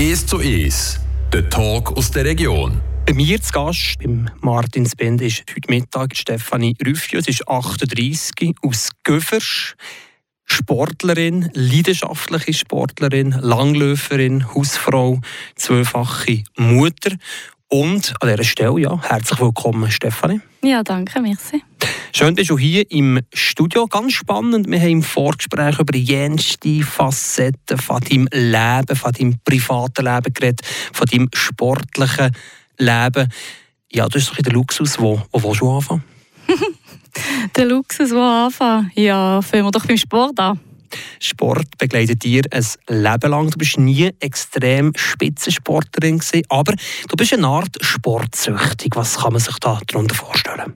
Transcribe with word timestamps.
1 0.00 0.28
zu 0.28 0.38
1, 0.38 0.98
der 1.30 1.50
Talk 1.50 1.94
aus 1.94 2.10
der 2.10 2.24
Region. 2.24 2.80
Bei 3.04 3.12
mir 3.12 3.38
zu 3.38 3.52
Gast, 3.52 3.98
beim 3.98 4.30
Martin 4.40 4.86
Spend, 4.86 5.20
ist 5.20 5.44
heute 5.50 5.68
Mittag 5.68 6.16
Stefanie 6.16 6.74
Rüffio. 6.82 7.20
Sie 7.20 7.32
ist 7.32 7.46
38, 7.46 8.54
aus 8.62 8.88
Göfers. 9.04 9.74
Sportlerin, 10.46 11.50
leidenschaftliche 11.52 12.54
Sportlerin, 12.54 13.32
Langläuferin, 13.42 14.54
Hausfrau, 14.54 15.20
zweifache 15.54 16.44
Mutter. 16.56 17.16
Und 17.72 18.14
an 18.18 18.28
dieser 18.28 18.42
Stelle, 18.42 18.80
ja, 18.80 19.00
herzlich 19.00 19.40
willkommen, 19.40 19.88
Stefanie. 19.92 20.40
Ja, 20.60 20.82
danke, 20.82 21.20
merci. 21.20 21.62
Schön, 22.12 22.34
bist 22.34 22.50
du 22.50 22.58
hier 22.58 22.90
im 22.90 23.20
Studio. 23.32 23.86
Ganz 23.86 24.14
spannend. 24.14 24.68
Wir 24.68 24.80
haben 24.80 24.90
im 24.90 25.02
Vorgespräch 25.04 25.78
über 25.78 25.96
jenste 25.96 26.82
Facetten 26.82 27.78
von 27.78 28.00
deinem 28.00 28.26
Leben, 28.32 28.96
von 28.96 29.12
deinem 29.12 29.38
privaten 29.44 30.04
Leben 30.04 30.34
geredet, 30.34 30.62
von 30.92 31.06
deinem 31.06 31.28
sportlichen 31.32 32.34
Leben. 32.76 33.32
Ja, 33.92 34.08
das 34.08 34.22
ist 34.22 34.30
doch 34.30 34.36
der 34.38 34.52
Luxus. 34.52 34.98
Wo, 34.98 35.22
wo 35.30 35.42
willst 35.44 35.60
du 35.60 35.70
anfangen? 35.70 36.02
der 37.56 37.66
Luxus, 37.66 38.10
wo 38.10 38.20
anfangen? 38.20 38.90
Ja, 38.96 39.40
fangen 39.42 39.66
wir 39.66 39.70
doch 39.70 39.86
beim 39.86 39.96
Sport 39.96 40.40
an. 40.40 40.58
Sport 41.18 41.78
begleitet 41.78 42.24
dir 42.24 42.42
ein 42.50 42.64
Leben 42.88 43.30
lang. 43.30 43.50
Du 43.50 43.58
bist 43.58 43.78
nie 43.78 44.10
extrem 44.20 44.92
Spitzensportlerin 44.96 46.18
gewesen, 46.18 46.42
aber 46.48 46.74
du 47.08 47.16
bist 47.16 47.32
eine 47.32 47.46
Art 47.46 47.76
sportsüchtig. 47.80 48.92
Was 48.94 49.18
kann 49.18 49.32
man 49.32 49.40
sich 49.40 49.56
da 49.58 49.80
darunter 49.86 50.14
vorstellen? 50.14 50.74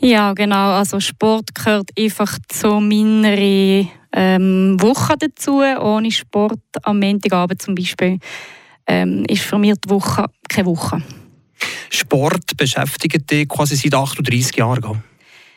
Ja, 0.00 0.32
genau. 0.32 0.70
Also 0.72 1.00
Sport 1.00 1.54
gehört 1.54 1.90
einfach 1.98 2.38
zu 2.48 2.80
meiner 2.80 3.36
ähm, 4.12 4.76
Woche 4.80 5.14
dazu. 5.18 5.60
Ohne 5.60 6.10
Sport 6.10 6.60
am 6.82 7.00
Montagabend 7.00 7.60
zum 7.60 7.74
Beispiel 7.74 8.18
ähm, 8.86 9.24
ist 9.28 9.42
für 9.42 9.58
mich 9.58 9.74
die 9.84 9.90
Woche 9.90 10.26
keine 10.48 10.66
Woche. 10.66 11.02
Sport 11.90 12.56
beschäftigt 12.56 13.30
dich 13.30 13.48
quasi 13.48 13.76
seit 13.76 13.94
38 13.94 14.56
Jahren? 14.56 15.02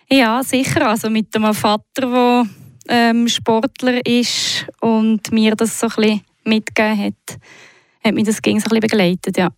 Ja, 0.10 0.44
sicher. 0.44 0.90
Also 0.90 1.10
mit 1.10 1.36
einem 1.36 1.54
Vater, 1.54 1.84
der 2.02 2.46
ähm, 2.92 3.28
Sportler 3.28 4.06
ist 4.06 4.68
und 4.82 5.32
mir 5.32 5.56
das 5.56 5.80
so 5.80 5.88
ein 5.88 5.96
bisschen 5.96 6.22
mitgegeben 6.44 7.06
hat, 7.06 7.40
hat 8.04 8.14
mich 8.14 8.26
das 8.26 8.42
gegen 8.42 8.60
so 8.60 8.66
ein 8.66 8.80
bisschen 8.80 8.82
begleitet, 8.82 9.38
ja. 9.38 9.50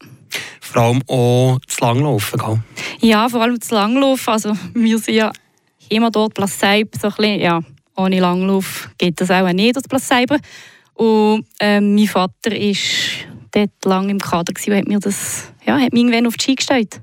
Vor 0.62 0.82
allem 0.82 1.02
auch 1.08 1.60
das 1.66 1.80
Langlaufen, 1.80 2.40
gell? 2.40 2.60
Ja, 3.02 3.28
vor 3.28 3.42
allem 3.42 3.60
das 3.60 3.72
Langlaufen. 3.72 4.34
Also 4.34 4.54
wir 4.74 4.98
sind 5.00 5.16
ja 5.16 5.32
immer 5.90 6.12
dort 6.12 6.34
Platz 6.34 6.60
so 6.60 6.66
ein 6.66 6.88
bisschen, 6.88 7.40
ja, 7.40 7.62
ohne 7.96 8.20
Langlauf 8.20 8.90
geht 8.98 9.20
das 9.20 9.32
auch 9.32 9.52
nicht, 9.52 9.76
das 9.76 9.84
Platz 9.84 10.10
Und 10.94 11.46
äh, 11.60 11.82
mein 11.82 12.08
Vater 12.08 12.52
war 12.52 13.14
dort 13.52 13.86
lange 13.86 14.12
im 14.12 14.20
Kader 14.20 14.54
und 14.56 14.76
hat 14.76 14.88
mir 14.88 15.00
das, 15.00 15.52
ja, 15.66 15.80
hat 15.80 15.94
mich 15.94 16.04
irgendwann 16.04 16.28
auf 16.28 16.38
die 16.38 16.44
Ski 16.44 16.56
gestellt. 16.56 17.02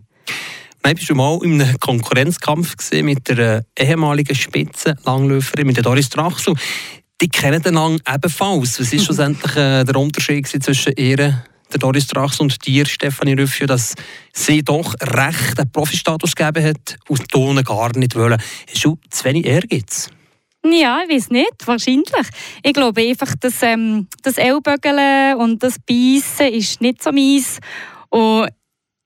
Nein, 0.83 0.95
bist 0.95 1.11
du 1.11 1.15
mal 1.15 1.39
in 1.43 1.61
einem 1.61 1.79
Konkurrenzkampf 1.79 2.75
mit 3.03 3.29
der 3.29 3.65
ehemaligen 3.79 4.35
Spitzenlangläuferin, 4.35 5.67
mit 5.67 5.77
der 5.77 5.85
Doris 5.85 6.09
Drachsel. 6.09 6.55
Die 7.21 7.29
kennen 7.29 7.63
den 7.63 7.75
Lang 7.75 8.01
ebenfalls. 8.09 8.81
Was 8.81 8.93
ist 8.93 9.05
schlussendlich 9.05 9.57
äh, 9.57 9.85
der 9.85 9.97
Unterschied 9.97 10.49
zwischen 10.49 10.95
ihr, 10.97 11.17
der 11.17 11.79
Doris 11.79 12.07
Drachsel 12.07 12.45
und 12.45 12.67
dir, 12.67 12.87
Stefanie 12.87 13.35
Rüffio, 13.35 13.67
dass 13.67 13.95
sie 14.33 14.63
doch 14.63 14.95
recht 15.03 15.61
einen 15.61 15.71
Profi-Status 15.71 16.35
gegeben 16.35 16.65
hat 16.65 16.97
und 17.09 17.25
du 17.31 17.63
gar 17.63 17.95
nicht 17.99 18.17
wollen? 18.17 18.41
Hast 18.73 18.85
du 18.85 18.99
zu 19.11 19.25
wenig 19.25 19.45
Ehrgeiz? 19.45 20.09
Ja, 20.65 21.03
ich 21.03 21.15
weiß 21.15 21.31
nicht, 21.31 21.67
wahrscheinlich. 21.67 22.27
Ich 22.63 22.73
glaube 22.73 23.03
einfach, 23.03 23.35
dass 23.39 23.63
ähm, 23.63 24.09
das 24.23 24.39
Ellbögeln 24.39 25.37
und 25.37 25.63
das 25.63 25.77
Beißen 25.79 26.49
ist 26.49 26.81
nicht 26.81 27.03
so 27.03 27.13
meins. 27.13 27.59
Und 28.09 28.49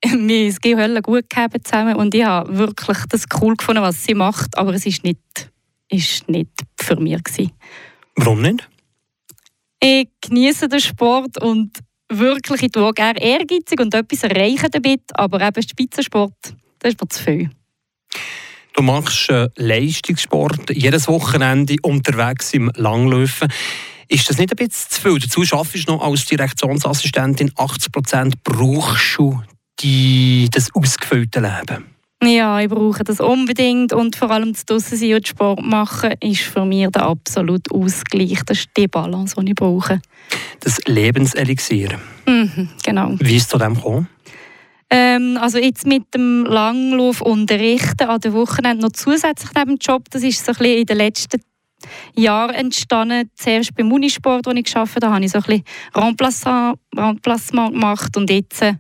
wir 0.05 0.49
es 0.49 0.59
Hölle 0.65 1.03
gut 1.03 1.29
gehabt 1.31 1.67
zusammen 1.67 1.97
und 1.97 2.15
ich 2.15 2.25
habe 2.25 2.57
wirklich 2.57 2.99
das 3.09 3.25
cool 3.41 3.57
gefunden, 3.57 3.83
was 3.83 4.05
sie 4.05 4.15
macht, 4.15 4.57
aber 4.57 4.75
es 4.75 4.87
ist 4.87 5.05
nicht, 5.05 5.19
ist 5.89 6.29
nicht 6.29 6.51
für 6.79 6.97
mich 6.97 7.23
gewesen. 7.23 7.53
Warum 8.17 8.43
nicht? 8.43 8.69
Ich 9.81 10.09
genieße 10.21 10.69
den 10.69 10.81
Sport 10.81 11.43
und 11.43 11.79
wirklich, 12.09 12.63
ich 12.63 12.73
tue 12.73 12.93
gerne 12.93 13.21
ehrgeizig 13.21 13.81
und 13.81 13.95
etwas 13.95 14.23
erreichen 14.23 14.69
damit, 14.71 15.03
aber 15.15 15.41
eben 15.41 15.63
Spitzensport, 15.63 16.55
das 16.79 16.93
ist 16.93 17.01
mir 17.01 17.09
zu 17.09 17.23
viel. 17.23 17.51
Du 18.75 18.83
machst 18.83 19.31
äh, 19.31 19.49
Leistungssport, 19.57 20.71
jedes 20.71 21.07
Wochenende 21.07 21.77
unterwegs 21.83 22.53
im 22.55 22.73
Langlaufen. 22.75 23.49
Ist 24.09 24.29
das 24.29 24.39
nicht 24.39 24.53
ein 24.53 24.57
bisschen 24.57 24.91
zu 24.91 25.01
viel? 25.01 25.19
Dazu 25.19 25.43
arbeitest 25.57 25.89
du 25.89 25.93
noch 25.93 26.03
als 26.03 26.27
Direktionsassistentin 26.27 27.53
80 27.57 27.93
Prozent. 27.93 28.43
Brauchst 28.43 29.19
du 29.19 29.41
die, 29.81 30.49
das 30.51 30.75
ausgefüllte 30.75 31.41
Leben? 31.41 31.95
Ja, 32.23 32.61
ich 32.61 32.69
brauche 32.69 33.05
das 33.05 33.21
unbedingt 33.21 33.93
und 33.93 34.17
vor 34.17 34.31
allem 34.31 34.53
das 34.53 34.65
draussen 34.65 34.97
sein 34.97 35.15
und 35.15 35.29
Sport 35.29 35.63
machen 35.63 36.15
ist 36.21 36.43
für 36.43 36.65
mich 36.65 36.89
der 36.89 37.03
absolute 37.03 37.75
Ausgleich. 37.75 38.41
Das 38.47 38.61
ist 38.61 38.71
die 38.77 38.89
Balance, 38.89 39.37
die 39.39 39.51
ich 39.51 39.55
brauche. 39.55 40.01
Das 40.61 40.81
Lebenselixier. 40.87 41.99
Mhm, 42.27 42.71
genau. 42.83 43.15
Wie 43.19 43.37
ist 43.37 43.43
es 43.43 43.49
zu 43.49 43.59
dem 43.59 43.75
gekommen? 43.75 44.09
Ähm, 44.91 45.39
also 45.41 45.59
jetzt 45.59 45.87
mit 45.87 46.15
dem 46.15 46.45
Langlauf 46.45 47.21
unterrichten 47.21 48.09
an 48.09 48.21
den 48.21 48.33
Wochenenden 48.33 48.83
noch 48.83 48.93
zusätzlich 48.93 49.51
neben 49.55 49.77
dem 49.77 49.79
Job, 49.79 50.05
das 50.11 50.23
ist 50.23 50.45
so 50.45 50.53
ein 50.53 50.59
bisschen 50.59 50.79
in 50.79 50.87
den 50.87 50.97
letzten 50.97 51.41
Jahren 52.15 52.55
entstanden. 52.55 53.31
Zuerst 53.35 53.75
beim 53.75 53.91
Unisport, 53.93 54.47
wo 54.47 54.51
ich 54.53 54.65
gearbeitet 54.65 55.05
habe, 55.05 55.15
habe 55.15 55.25
ich 55.25 55.33
so 55.33 55.39
ein 55.39 55.45
bisschen 55.45 55.65
Remplacement, 55.95 56.79
Remplacement 56.97 57.73
gemacht 57.73 58.17
und 58.17 58.31
jetzt 58.31 58.63
äh, 58.63 58.75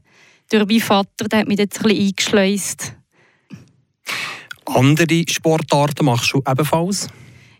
durch 0.58 0.68
meinen 0.68 0.80
Vater, 0.80 1.28
der 1.28 1.40
hat 1.40 1.48
mich 1.48 1.58
jetzt 1.58 1.78
ein 1.78 1.84
bisschen 1.84 2.06
eingeschleust. 2.06 2.94
Andere 4.66 5.24
Sportarten 5.28 6.06
machst 6.06 6.32
du 6.32 6.42
ebenfalls? 6.48 7.08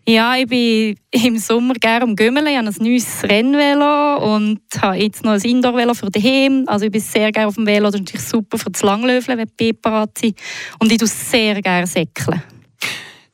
Ja, 0.07 0.35
ich 0.35 0.45
bin 0.47 0.95
im 1.11 1.37
Sommer 1.39 1.73
gerne 1.73 2.03
am 2.03 2.15
Gümmeln. 2.15 2.45
Ich 2.45 2.57
habe 2.57 2.67
ein 2.67 2.75
neues 2.79 3.23
Rennvelo 3.23 4.35
und 4.35 4.61
habe 4.79 4.97
jetzt 4.97 5.23
noch 5.23 5.31
ein 5.31 5.41
Indoor-Velo 5.41 5.95
für 5.95 6.11
daheim. 6.11 6.63
Also 6.67 6.85
ich 6.85 6.91
bin 6.91 7.01
sehr 7.01 7.31
gerne 7.31 7.47
auf 7.47 7.55
dem 7.55 7.65
Velo. 7.65 7.85
Das 7.85 7.95
ist 7.95 8.01
natürlich 8.01 8.27
super 8.27 8.59
für 8.59 8.69
das 8.69 8.83
Langlöfeln, 8.83 9.39
wenn 9.39 9.49
die 9.59 9.73
parat 9.73 10.15
sind. 10.19 10.39
Und 10.77 10.91
ich 10.91 10.99
tue 10.99 11.07
sehr 11.07 11.59
gerne 11.61 11.87
säckeln. 11.87 12.43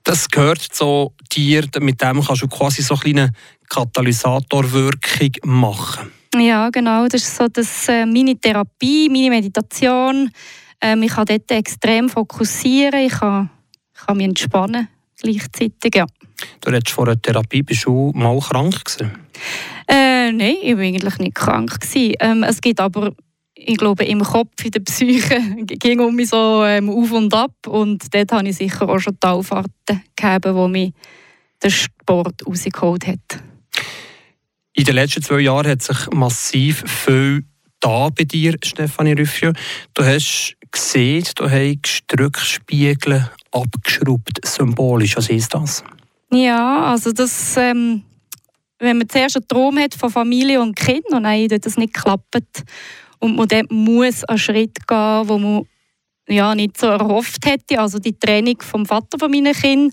Das 0.04 0.30
gehört 0.30 0.62
zu 0.62 1.14
dir. 1.34 1.66
Mit 1.82 2.02
dem 2.02 2.24
kannst 2.24 2.42
du 2.42 2.48
quasi 2.48 2.82
so 2.82 2.94
eine 2.94 3.02
kleine 3.02 3.34
Katalysatorwirkung 3.70 5.32
machen. 5.44 6.21
Ja, 6.36 6.69
genau. 6.69 7.08
Das 7.08 7.22
ist 7.22 7.36
so 7.36 7.47
das, 7.47 7.90
äh, 7.90 8.06
meine 8.06 8.36
Therapie, 8.38 9.09
meine 9.09 9.30
Meditation. 9.30 10.30
Ähm, 10.80 11.03
ich 11.03 11.12
kann 11.12 11.25
dort 11.25 11.52
extrem 11.52 12.09
fokussieren. 12.09 13.02
Ich 13.02 13.14
kann, 13.14 13.50
ich 13.94 14.06
kann 14.06 14.18
mich 14.18 14.28
entspannen 14.28 14.88
gleichzeitig, 15.22 15.96
ja. 15.96 16.06
Du 16.62 16.72
redest 16.72 16.90
vor 16.90 17.06
der 17.06 17.22
Therapie, 17.22 17.62
bist 17.62 17.86
du 17.86 18.12
mal 18.16 18.40
krank 18.40 18.84
gewesen? 18.84 19.12
Äh, 19.88 20.31
nein, 20.31 20.56
ich 20.62 20.75
war 20.75 20.84
eigentlich 20.84 21.18
nicht 21.19 21.36
krank. 21.36 21.78
Ähm, 21.96 22.44
es 22.44 22.62
gibt 22.62 22.80
aber, 22.80 23.13
ich 23.53 23.78
glaube, 23.78 24.06
im 24.06 24.22
Kopf, 24.22 24.63
in 24.63 24.72
der 24.72 24.80
Psyche, 24.80 25.40
ging 25.66 26.00
um 26.00 26.16
mich 26.16 26.30
so 26.30 26.63
ähm, 26.63 26.90
auf 26.90 27.12
und 27.12 27.34
ab. 27.34 27.53
Und 27.68 28.13
dort 28.13 28.31
habe 28.31 28.48
ich 28.48 28.58
sicher 28.58 28.90
auch 28.90 29.00
schon 29.00 29.19
Taufahrten 29.19 30.02
gehabt, 30.16 30.46
wo 30.46 30.68
mich 30.68 30.94
der 31.62 31.69
Sport 31.69 32.46
rausgeholt 32.48 33.06
hat. 33.08 33.44
In 34.81 34.86
den 34.86 34.96
letzten 34.96 35.22
zwei 35.22 35.42
Jahren 35.42 35.68
hat 35.68 35.84
sich 35.84 36.09
massiv 36.12 36.84
viel 36.88 37.44
da 37.81 38.09
bei 38.09 38.24
dir, 38.24 38.56
Stefanie 38.64 39.14
Rüffio. 39.14 39.53
Du 39.94 40.03
hast 40.03 40.56
gesehen, 40.72 41.24
du 41.36 41.47
hast 41.47 42.03
Rückspiegel 42.19 43.30
abgeschraubt, 43.52 44.44
symbolisch. 44.44 45.16
Was 45.18 45.30
ist 45.30 45.53
das? 45.53 45.84
Ja, 46.34 46.86
also 46.86 47.12
das, 47.12 47.58
ähm, 47.58 48.02
wenn 48.80 48.97
man 48.97 49.08
zuerst 49.08 49.38
einen 49.38 49.47
Traum 49.47 49.78
hat 49.78 49.94
von 49.94 50.09
Familie 50.09 50.59
und 50.59 50.75
Kind 50.75 51.06
und 51.12 51.25
dann 51.25 51.48
das 51.48 51.78
nicht 51.78 51.94
klappt 51.94 52.63
und 53.19 53.36
man 53.36 53.48
dann 53.50 53.68
muss 53.69 54.24
einen 54.24 54.39
Schritt 54.39 54.88
gehen, 54.88 55.30
wo 55.30 55.38
man 55.38 55.68
ja, 56.28 56.56
nicht 56.56 56.80
so 56.80 56.88
erhofft 56.88 57.45
hätte, 57.45 57.80
also 57.80 58.00
die 58.00 58.18
Training 58.18 58.60
vom 58.60 58.88
Vater 58.88 59.19
von 59.19 59.30
meinen 59.30 59.54
Kindern, 59.54 59.92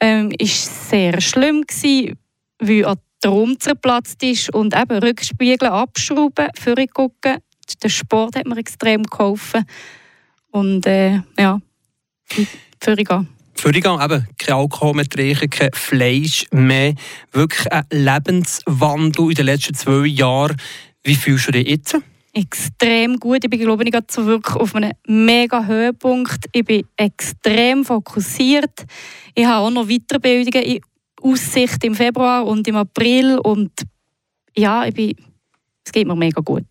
ähm, 0.00 0.32
ist 0.40 0.90
sehr 0.90 1.20
schlimm 1.20 1.62
gewesen, 1.62 2.18
weil 2.58 2.96
ein 3.24 3.30
Traum 3.30 3.58
zerplatzt 3.58 4.22
ist 4.22 4.52
und 4.54 4.76
eben 4.76 4.98
Rückspiegeln, 4.98 5.72
abschrauben, 5.72 6.48
vorgucken. 6.58 7.38
Der 7.82 7.88
Sport 7.88 8.36
hat 8.36 8.46
mir 8.46 8.58
extrem 8.58 9.02
geholfen 9.04 9.64
und 10.50 10.86
äh, 10.86 11.20
ja, 11.38 11.60
vorgehen. 12.80 13.28
Vorgehen, 13.54 14.00
eben 14.02 14.28
kein 14.38 14.54
Alkohol 14.54 14.94
mehr 14.94 15.08
trinken, 15.08 15.48
kein 15.48 15.70
Fleisch 15.72 16.46
mehr. 16.50 16.94
Wirklich 17.32 17.72
ein 17.72 17.84
Lebenswandel 17.90 19.30
in 19.30 19.34
den 19.34 19.46
letzten 19.46 19.74
zwei 19.74 20.06
Jahren. 20.06 20.56
Wie 21.02 21.14
fühlst 21.14 21.48
du 21.48 21.52
dich 21.52 21.68
jetzt? 21.68 21.96
Extrem 22.34 23.18
gut. 23.18 23.44
Ich 23.44 23.50
bin, 23.50 23.60
glaube 23.60 23.84
ich, 23.84 23.94
so 24.10 24.26
wirklich 24.26 24.56
auf 24.56 24.74
einem 24.74 24.92
mega 25.06 25.64
Höhepunkt. 25.64 26.46
Ich 26.52 26.64
bin 26.64 26.84
extrem 26.96 27.84
fokussiert. 27.84 28.84
Ich 29.34 29.44
habe 29.44 29.66
auch 29.66 29.70
noch 29.70 29.86
Weiterbildungen 29.86 30.64
in 30.64 30.80
Aussicht 31.24 31.82
im 31.84 31.94
Februar 31.94 32.46
und 32.46 32.68
im 32.68 32.76
April. 32.76 33.38
Und 33.38 33.72
ja, 34.56 34.84
ich 34.84 34.94
bin, 34.94 35.14
es 35.84 35.92
geht 35.92 36.06
mir 36.06 36.14
mega 36.14 36.40
gut. 36.40 36.66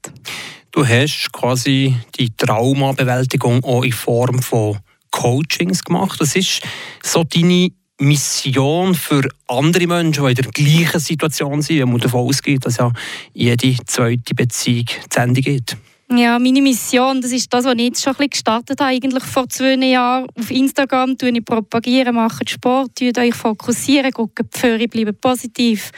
Du 0.72 0.86
hast 0.86 1.32
quasi 1.32 1.96
die 2.18 2.36
Traumabewältigung 2.36 3.64
auch 3.64 3.84
in 3.84 3.92
Form 3.92 4.42
von 4.42 4.80
Coachings 5.12 5.84
gemacht. 5.84 6.20
Das 6.20 6.36
ist 6.36 6.62
so 7.04 7.24
deine 7.24 7.70
Mission 8.00 8.96
für 8.96 9.30
andere 9.48 9.88
Menschen, 9.88 10.24
die 10.24 10.30
in 10.30 10.36
der 10.36 10.52
gleichen 10.52 11.00
Situation 11.00 11.62
sind, 11.62 11.80
wenn 11.80 11.92
man 11.92 12.00
davon 12.00 12.28
ausgeht, 12.28 12.66
dass 12.66 12.78
ja 12.78 12.92
jede 13.34 13.76
zweite 13.86 14.34
Beziehung 14.34 14.88
zu 15.10 15.20
Ende 15.20 15.42
geht. 15.42 15.78
Ja, 16.10 16.38
meine 16.38 16.62
Mission, 16.62 17.22
das 17.22 17.32
ist 17.32 17.52
das, 17.52 17.66
was 17.66 17.74
ich 17.76 17.82
jetzt 17.82 18.04
schon 18.04 18.16
ein 18.18 18.30
gestartet 18.30 18.80
habe, 18.80 18.92
eigentlich 18.92 19.24
vor 19.24 19.48
zwei 19.50 19.76
Jahren. 19.76 20.28
Auf 20.38 20.52
Instagram 20.52 21.18
tue 21.18 21.30
ich 21.30 21.46
propagieren, 21.46 22.16
mache 22.16 22.44
Sport, 22.48 22.96
tue 22.96 23.12
euch 23.18 23.34
fokussieren, 23.34 24.12
gucke 24.12 24.44
die 24.44 24.60
Führer, 24.60 24.88
bleibe 24.88 25.14
positiv. 25.14 25.92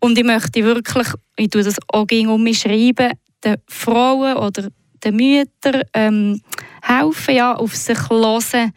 Und 0.00 0.16
ich 0.16 0.24
möchte 0.24 0.64
wirklich, 0.64 1.08
ich 1.36 1.50
tue 1.50 1.62
das 1.62 1.76
auch 1.88 2.06
um 2.10 2.42
mich 2.42 2.60
schreiben, 2.60 3.12
den 3.44 3.56
Frauen 3.66 4.36
oder 4.36 4.68
den 5.04 5.16
Müttern 5.16 5.82
ähm, 5.92 6.40
helfen, 6.82 7.34
ja, 7.34 7.54
auf 7.54 7.76
sich 7.76 7.98
hören, 8.08 8.72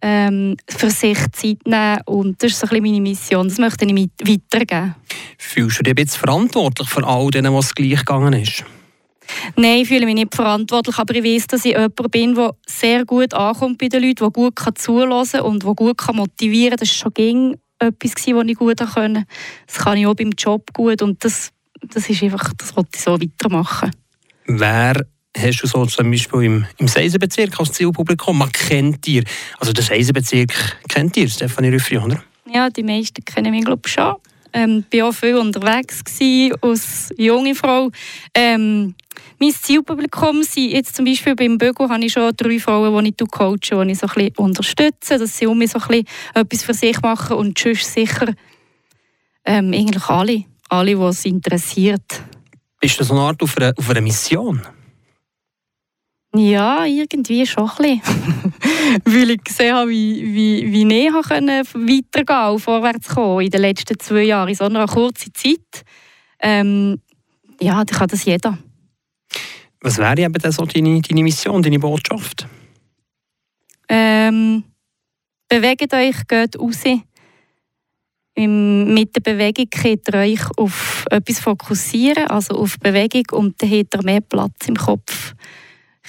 ähm, 0.00 0.56
für 0.68 0.90
sich 0.90 1.18
Zeit 1.32 1.66
nehmen. 1.66 2.00
Und 2.06 2.42
das 2.42 2.52
ist 2.52 2.60
so 2.60 2.66
ein 2.74 2.82
meine 2.82 3.00
Mission. 3.00 3.48
Das 3.48 3.58
möchte 3.58 3.84
ich 3.84 4.10
weitergeben. 4.20 4.94
Fühlst 5.38 5.80
du 5.80 5.82
dich 5.82 5.98
jetzt 5.98 6.16
verantwortlich 6.16 6.88
für 6.88 7.06
all 7.06 7.30
denen, 7.30 7.54
was 7.54 7.74
gleich 7.74 7.98
gegangen 7.98 8.32
ist? 8.32 8.64
Nein, 9.56 9.80
ich 9.80 9.88
fühle 9.88 10.06
mich 10.06 10.14
nicht 10.14 10.34
verantwortlich, 10.34 10.98
aber 10.98 11.14
ich 11.14 11.24
weiß, 11.24 11.46
dass 11.48 11.64
ich 11.64 11.72
jemand 11.72 12.10
bin, 12.10 12.34
der 12.34 12.54
sehr 12.66 13.04
gut 13.04 13.34
ankommt 13.34 13.78
bei 13.78 13.88
den 13.88 14.02
Leuten, 14.02 14.16
der 14.20 14.30
gut 14.30 14.54
zuhören 14.76 15.26
kann 15.32 15.40
und 15.42 15.64
der 15.64 15.74
gut 15.74 16.00
motivieren 16.12 16.76
kann. 16.76 16.78
Das 16.78 17.04
war 17.04 17.12
schon 17.12 17.56
etwas, 17.78 18.12
was 18.16 18.46
ich 18.46 18.56
gut 18.56 18.78
konnte. 18.78 19.24
Das 19.66 19.76
kann 19.78 19.98
ich 19.98 20.06
auch 20.06 20.14
beim 20.14 20.30
Job 20.30 20.72
gut 20.72 21.02
und 21.02 21.24
das, 21.24 21.50
das 21.88 22.08
ist 22.08 22.22
einfach, 22.22 22.52
das 22.56 22.76
wollte 22.76 22.90
ich 22.94 23.00
so 23.00 23.20
weitermachen. 23.20 23.90
Wer 24.46 25.06
hast 25.36 25.62
du 25.62 25.66
so 25.66 25.86
zum 25.86 26.10
Beispiel 26.10 26.42
im, 26.42 26.66
im 26.78 26.88
Seisenbezirk 26.88 27.58
als 27.58 27.72
Zielpublikum? 27.72 28.38
Man 28.38 28.52
kennt 28.52 29.06
dir. 29.06 29.24
Also 29.58 29.72
der 29.72 29.84
Seisenbezirk 29.84 30.52
kennt 30.88 31.16
ihr, 31.16 31.28
Stefanie 31.28 31.70
Rüffi, 31.70 31.98
oder? 31.98 32.22
Ja, 32.52 32.68
die 32.70 32.82
meisten 32.82 33.24
kennen 33.24 33.50
mich 33.50 33.64
glaube 33.64 33.82
ich 33.86 33.92
schon. 33.92 34.16
Ähm, 34.52 34.84
ich 34.90 35.00
war 35.00 35.08
auch 35.08 35.12
viel 35.12 35.36
unterwegs 35.36 36.02
als 36.60 37.12
junge 37.16 37.54
Frau. 37.54 37.90
Ähm, 38.34 38.94
mein 39.38 39.50
Zielpublikum 39.50 40.42
sind 40.42 40.70
jetzt 40.70 40.94
zum 40.94 41.04
Beispiel 41.04 41.34
beim 41.34 41.58
Bögo 41.58 41.88
habe 41.88 42.04
ich 42.04 42.12
schon 42.12 42.32
drei 42.36 42.58
Frauen, 42.58 43.04
die 43.04 43.14
ich 43.18 43.30
coache, 43.30 43.56
die 43.84 43.92
ich 43.92 43.98
so 43.98 44.06
ein 44.06 44.14
bisschen 44.14 44.36
unterstütze, 44.36 45.18
dass 45.18 45.36
sie 45.36 45.46
um 45.46 45.58
mich 45.58 45.70
so 45.70 45.78
ein 45.78 45.88
bisschen 45.88 46.06
etwas 46.34 46.62
für 46.62 46.74
sich 46.74 47.00
machen 47.02 47.36
und 47.36 47.58
sonst 47.58 47.92
sicher 47.92 48.32
ähm, 49.44 49.72
eigentlich 49.72 50.08
alle, 50.08 50.44
alle, 50.68 50.94
die 50.94 51.02
es 51.02 51.24
interessiert. 51.24 52.22
Ist 52.80 53.00
das 53.00 53.10
eine 53.10 53.20
Art 53.20 53.42
auf 53.42 53.56
einer, 53.56 53.72
auf 53.76 53.90
einer 53.90 54.00
Mission? 54.00 54.62
Ja, 56.34 56.84
irgendwie 56.84 57.46
schon 57.46 57.68
ein 57.68 58.00
bisschen. 58.00 58.00
Weil 59.04 59.30
ich 59.30 59.42
gesehen 59.42 59.74
habe, 59.74 59.90
wie, 59.90 60.34
wie, 60.34 60.72
wie 60.72 60.94
ich 60.94 61.12
weitergehen 61.74 62.52
und 62.52 62.60
vorwärts 62.60 63.08
kommen 63.08 63.44
in 63.44 63.50
den 63.50 63.60
letzten 63.60 63.98
zwei 63.98 64.22
Jahren, 64.22 64.48
in 64.48 64.54
so 64.54 64.64
einer 64.64 64.86
kurzen 64.86 65.34
Zeit. 65.34 65.84
Ähm, 66.40 67.00
ja, 67.60 67.84
dann 67.84 67.98
kann 67.98 68.08
das 68.08 68.24
jeder. 68.24 68.58
Was 69.80 69.98
wäre 69.98 70.20
eben 70.20 70.52
so 70.52 70.64
deine, 70.64 71.00
deine 71.00 71.22
Mission, 71.22 71.62
deine 71.62 71.78
Botschaft? 71.78 72.46
Ähm, 73.88 74.64
bewegt 75.48 75.92
euch, 75.92 76.26
geht 76.28 76.58
raus. 76.58 76.84
Mit 78.34 79.14
der 79.16 79.20
Bewegung 79.20 79.66
könnt 79.70 80.08
ihr 80.08 80.14
euch 80.14 80.40
auf 80.56 81.04
etwas 81.10 81.40
fokussieren, 81.40 82.28
also 82.28 82.54
auf 82.54 82.78
Bewegung, 82.78 83.24
und 83.32 83.60
dann 83.60 83.70
habt 83.70 83.94
ihr 83.94 84.02
mehr 84.04 84.20
Platz 84.22 84.68
im 84.68 84.76
Kopf 84.76 85.34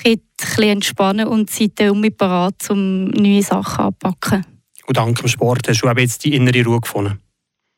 ein 0.06 0.19
bisschen 0.38 0.63
entspannen 0.63 1.28
und 1.28 1.50
seid 1.50 1.80
dann 1.80 2.01
parat, 2.18 2.69
um 2.69 3.06
neue 3.06 3.44
Sachen 3.44 3.86
anzupacken. 3.86 4.45
Und 4.86 4.98
dank 4.98 5.18
dem 5.19 5.28
Sport 5.28 5.68
hast 5.68 5.81
du 5.81 5.90
jetzt 5.90 6.25
die 6.25 6.36
innere 6.36 6.63
Ruhe 6.63 6.81
gefunden? 6.81 7.19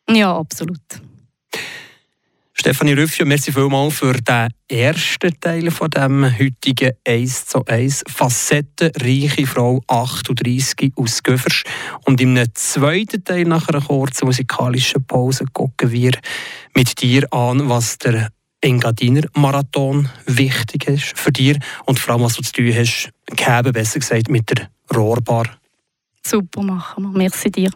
Ja, 0.09 0.35
absolut. 0.38 0.79
Stefanie 2.57 2.94
Rüffio, 2.94 3.25
merci 3.25 3.51
vielmals 3.51 3.95
für 3.95 4.13
den 4.13 4.47
ersten 4.69 5.39
Teil 5.41 5.69
von 5.71 5.89
dem 5.89 6.23
heutigen 6.23 6.94
1 7.06 7.47
zu 7.47 7.65
1 7.65 8.06
facettenreiche 8.07 9.45
Frau 9.45 9.81
38 9.88 10.94
aus 10.95 11.21
Göffers. 11.21 11.63
Und 12.06 12.21
im 12.21 12.41
zweiten 12.53 13.23
Teil 13.23 13.44
nach 13.44 13.68
einer 13.68 13.81
kurzen 13.81 14.25
musikalischen 14.25 15.06
Pause 15.06 15.45
gucken 15.51 15.91
wir 15.91 16.11
mit 16.73 17.01
dir 17.01 17.31
an, 17.33 17.68
was 17.68 17.97
der 17.97 18.29
Engadiner 18.65 19.27
Marathon 19.35 20.09
wichtig 20.25 20.88
ist 20.88 21.17
für 21.17 21.31
dich 21.31 21.59
und 21.85 22.00
vor 22.00 22.15
allem, 22.15 22.23
was 22.23 22.33
du 22.33 22.41
zu 22.41 22.51
tun 22.51 22.73
hast, 22.75 23.12
geben, 23.27 23.73
besser 23.73 24.00
gesagt, 24.00 24.27
mit 24.27 24.50
der 24.50 24.69
Rohrbar. 24.94 25.45
Super 26.25 26.63
machen 26.63 27.03
wir. 27.03 27.17
Merci 27.17 27.51
dir. 27.51 27.69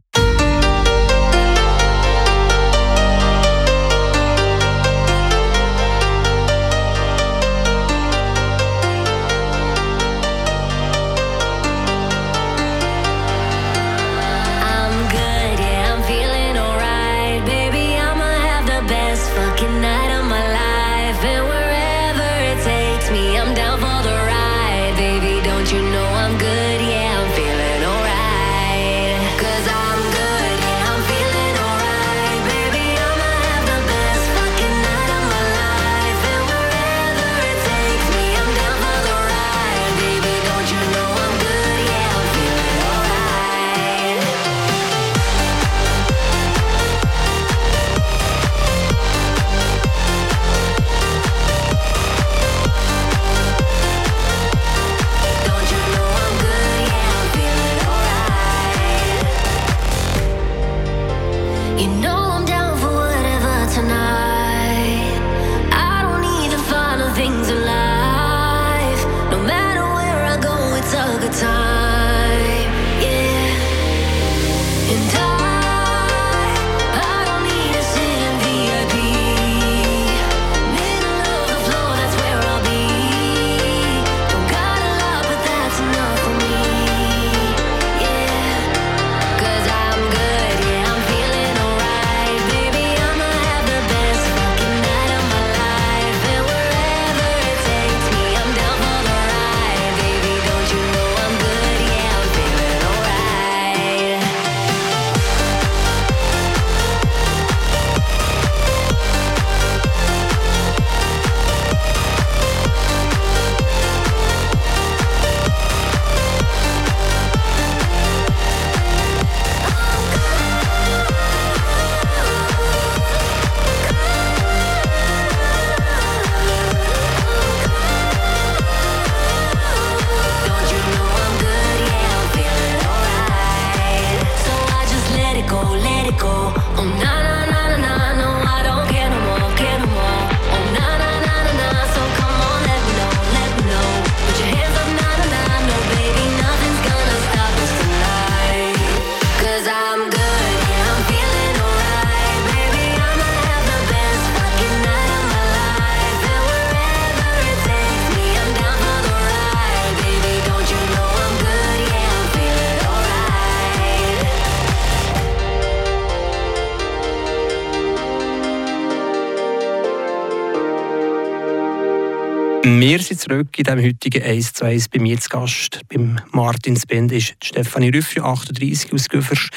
Wir 172.77 172.99
sind 172.99 173.19
zurück 173.19 173.57
in 173.57 173.63
diesem 173.63 173.83
heutigen 173.83 174.21
1 174.21 174.53
zu 174.53 174.63
1 174.63 174.89
bei 174.89 174.99
mir 174.99 175.19
zu 175.19 175.27
Gast. 175.29 175.81
Beim 175.89 176.19
Martin 176.31 176.77
Spend 176.77 177.11
ist 177.11 177.35
Stefanie 177.43 177.89
Rüffri, 177.89 178.21
38 178.21 178.93
aus 178.93 179.09
Güfers, 179.09 179.49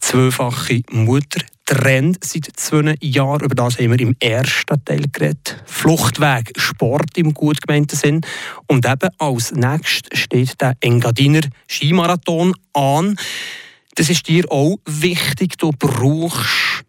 zweifache 0.00 0.80
Mutter. 0.90 1.40
Trend 1.64 2.18
seit 2.24 2.48
zwei 2.56 2.96
Jahren. 3.00 3.44
Über 3.44 3.54
das 3.54 3.78
haben 3.78 3.92
wir 3.92 4.00
im 4.00 4.16
ersten 4.18 4.84
Teil 4.84 5.04
geredet. 5.12 5.62
Fluchtweg, 5.66 6.52
Sport 6.56 7.16
im 7.16 7.32
gut 7.32 7.62
gemeinten 7.64 7.96
Sinn. 7.96 8.22
Und 8.66 8.84
eben 8.86 9.10
als 9.18 9.52
nächstes 9.52 10.18
steht 10.18 10.60
der 10.60 10.76
Engadiner 10.80 11.42
Skimarathon 11.68 12.54
an. 12.72 13.16
Das 13.94 14.10
ist 14.10 14.26
dir 14.26 14.50
auch 14.50 14.78
wichtig. 14.84 15.58
Du 15.58 15.70
brauchst 15.70 16.82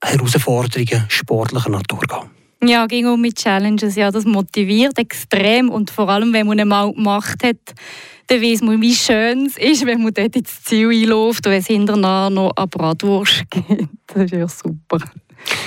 Herausforderungen 0.00 1.04
sportlicher 1.08 1.70
Natur. 1.70 2.30
Ja, 2.66 2.86
ging 2.86 3.06
um 3.06 3.20
mit 3.20 3.36
Challenges. 3.36 3.96
Ja, 3.96 4.10
das 4.10 4.24
motiviert 4.24 4.98
extrem 4.98 5.70
und 5.70 5.90
vor 5.90 6.08
allem, 6.08 6.32
wenn 6.32 6.46
man 6.46 6.60
einmal 6.60 6.92
gemacht 6.92 7.42
hat, 7.44 7.58
dann 8.28 8.40
weiß 8.40 8.62
man, 8.62 8.80
wie 8.80 8.94
schön 8.94 9.46
es 9.46 9.58
ist, 9.58 9.86
wenn 9.86 10.02
man 10.02 10.14
dort 10.14 10.36
ins 10.36 10.62
Ziel 10.62 10.90
einläuft 10.90 11.46
und 11.46 11.52
es 11.52 11.66
hinterher 11.66 12.30
noch 12.30 12.52
eine 12.56 12.66
Bratwurst 12.66 13.44
gibt. 13.50 13.88
Das 14.06 14.24
ist 14.24 14.32
ja 14.32 14.48
super. 14.48 14.98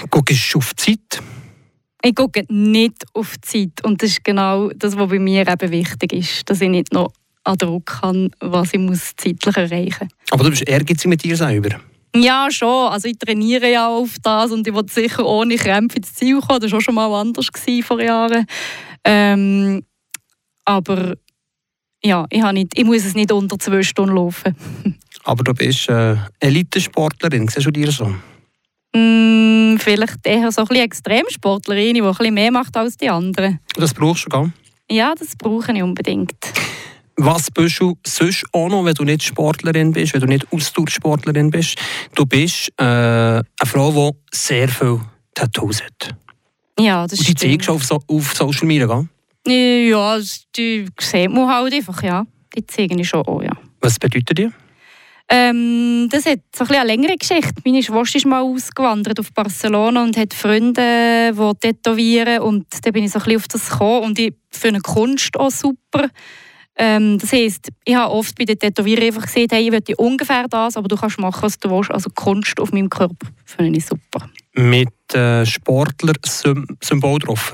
Guckst 0.10 0.54
du 0.54 0.58
auf 0.58 0.74
die 0.74 0.98
Zeit? 0.98 1.24
Ich 2.04 2.16
gucke 2.16 2.46
nicht 2.50 3.06
auf 3.14 3.36
die 3.38 3.72
Zeit 3.74 3.84
und 3.84 4.02
das 4.02 4.12
ist 4.12 4.24
genau 4.24 4.70
das, 4.70 4.98
was 4.98 5.10
bei 5.10 5.20
mir 5.20 5.48
eben 5.48 5.72
wichtig 5.72 6.14
ist, 6.14 6.50
dass 6.50 6.62
ich 6.62 6.70
nicht 6.70 6.94
noch 6.94 7.12
an 7.44 7.58
Druck 7.58 8.00
habe, 8.02 8.30
was 8.40 8.74
ich 8.74 8.80
muss 8.80 9.16
zeitlich 9.16 9.56
erreichen 9.56 10.10
muss. 10.10 10.32
Aber 10.32 10.44
du 10.46 10.50
bist 10.52 10.68
ehrgeizig 10.68 11.08
mit 11.08 11.24
dir 11.24 11.36
selber? 11.36 11.80
Ja, 12.22 12.48
schon. 12.50 12.92
Also 12.92 13.08
ich 13.08 13.18
trainiere 13.18 13.72
ja 13.72 13.88
auf 13.88 14.16
das 14.22 14.52
und 14.52 14.68
ich 14.68 14.74
wollte 14.74 14.94
sicher 14.94 15.26
ohne 15.26 15.56
Krämpfe 15.56 15.98
ins 15.98 16.14
Ziel 16.14 16.40
kommen. 16.40 16.60
Das 16.60 16.72
war 16.72 16.80
auch 16.80 16.82
schon 16.82 16.96
mal 16.96 17.14
anders 17.14 17.50
vor 17.84 18.02
Jahren. 18.02 18.46
Ähm, 19.04 19.84
aber 20.66 21.16
ja, 22.04 22.26
ich, 22.30 22.44
nicht, 22.52 22.78
ich 22.78 22.86
muss 22.86 23.06
es 23.06 23.16
nicht 23.16 23.32
unter 23.32 23.58
zwei 23.58 23.84
Stunden 23.84 24.16
laufen. 24.16 24.56
aber 25.24 25.44
du 25.44 25.54
bist 25.54 25.90
äh, 25.90 26.16
Elitesportlerin, 26.40 27.48
siehst 27.48 27.66
du 27.66 27.72
dir 27.72 27.92
so? 27.92 28.14
Mm, 28.96 29.78
vielleicht 29.78 30.26
eher 30.26 30.52
so 30.52 30.62
ein 30.62 30.68
bisschen 30.68 30.84
Extremsportlerin, 30.84 31.96
die 31.96 32.02
ein 32.02 32.10
bisschen 32.10 32.34
mehr 32.34 32.52
macht 32.52 32.76
als 32.78 32.98
die 32.98 33.10
anderen. 33.10 33.60
Das 33.76 33.94
brauchst 33.94 34.26
du, 34.26 34.30
gell? 34.30 34.52
Ja, 34.90 35.14
das 35.16 35.36
brauche 35.36 35.74
ich 35.74 35.84
unbedingt. 35.84 36.34
Was 37.20 37.50
bist 37.50 37.80
du 37.80 37.98
sonst 38.06 38.46
auch 38.52 38.70
noch, 38.70 38.86
wenn 38.86 38.94
du 38.94 39.04
nicht 39.04 39.24
Sportlerin 39.24 39.92
bist, 39.92 40.14
wenn 40.14 40.22
du 40.22 40.28
nicht 40.28 40.46
Ausdauersportlerin 40.52 41.50
bist? 41.50 41.76
Du 42.14 42.28
bist 42.28 42.72
äh, 42.78 42.84
eine 42.84 43.44
Frau, 43.66 44.12
die 44.12 44.38
sehr 44.38 44.70
viele 44.70 45.02
Tattoos 45.34 45.82
hat. 45.82 46.16
Ja, 46.80 47.08
das 47.08 47.20
Und 47.20 47.28
die 47.28 47.34
zeigst 47.34 47.68
du 47.68 47.74
auf, 47.74 47.84
so, 47.84 48.00
auf 48.08 48.34
Social 48.36 48.68
Media, 48.68 48.86
gell? 48.86 49.90
Ja, 49.90 50.20
die 50.56 50.86
sieht 51.00 51.32
man 51.32 51.50
halt 51.50 51.74
einfach, 51.74 52.04
ja. 52.04 52.24
Die 52.56 52.66
zeige 52.68 53.00
ich 53.00 53.10
schon 53.10 53.26
auch, 53.26 53.42
ja. 53.42 53.58
Was 53.82 53.98
bedeutet 53.98 54.38
die? 54.38 54.52
Ähm, 55.30 56.08
das 56.12 56.26
hat 56.26 56.40
so 56.56 56.66
ein 56.66 56.70
eine 56.70 56.86
längere 56.86 57.18
Geschichte. 57.18 57.62
Meine 57.66 57.82
Schwester 57.82 58.18
ist 58.18 58.26
mal 58.26 58.42
ausgewandert 58.42 59.20
auf 59.20 59.34
Barcelona 59.34 60.04
und 60.04 60.16
hat 60.16 60.34
Freunde, 60.34 61.34
die 61.34 61.54
tätowieren. 61.60 62.42
Und 62.42 62.68
dann 62.84 62.94
bin 62.94 63.04
ich 63.04 63.12
so 63.12 63.20
ein 63.20 63.26
bisschen 63.26 63.38
auf 63.38 63.48
das 63.48 63.70
gekommen. 63.70 64.06
Und 64.06 64.20
ich 64.20 64.36
finde 64.52 64.80
Kunst 64.82 65.36
auch 65.38 65.52
super. 65.52 66.10
Ähm, 66.80 67.18
das 67.18 67.32
heisst, 67.32 67.70
ich 67.86 67.96
habe 67.96 68.14
oft 68.14 68.38
bei 68.38 68.46
den 68.46 68.60
Tätowierern 68.60 69.08
einfach 69.08 69.24
gesehen, 69.24 69.48
hey, 69.52 69.66
ich 69.66 69.72
möchte 69.72 69.96
ungefähr 69.96 70.48
das, 70.48 70.78
aber 70.78 70.88
du 70.88 70.96
kannst 70.96 71.18
machen, 71.18 71.42
was 71.42 71.58
du 71.58 71.70
willst. 71.72 71.90
Also 71.90 72.10
Kunst 72.12 72.60
auf 72.60 72.72
meinem 72.72 72.90
Körper 72.90 73.28
finde 73.46 73.78
ich 73.78 73.86
super. 73.86 74.30
Mit 74.54 74.90
äh, 75.14 75.46
Sportler-Symbol 75.46 77.20
drauf? 77.20 77.54